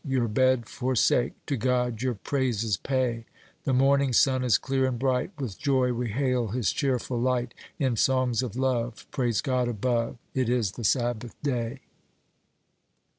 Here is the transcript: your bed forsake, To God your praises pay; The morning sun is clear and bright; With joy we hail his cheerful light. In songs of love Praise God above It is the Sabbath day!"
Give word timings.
your 0.03 0.27
bed 0.27 0.65
forsake, 0.67 1.33
To 1.45 1.55
God 1.55 2.01
your 2.01 2.15
praises 2.15 2.75
pay; 2.75 3.23
The 3.65 3.73
morning 3.73 4.13
sun 4.13 4.43
is 4.43 4.57
clear 4.57 4.87
and 4.87 4.97
bright; 4.97 5.29
With 5.37 5.59
joy 5.59 5.93
we 5.93 6.09
hail 6.09 6.47
his 6.47 6.71
cheerful 6.71 7.19
light. 7.21 7.53
In 7.77 7.95
songs 7.95 8.41
of 8.41 8.55
love 8.55 9.05
Praise 9.11 9.41
God 9.41 9.67
above 9.67 10.17
It 10.33 10.49
is 10.49 10.71
the 10.71 10.83
Sabbath 10.83 11.39
day!" 11.43 11.81